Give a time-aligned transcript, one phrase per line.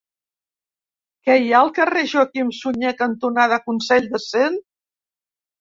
[1.27, 4.59] Què hi ha al carrer Joaquim Sunyer cantonada Consell de Cent?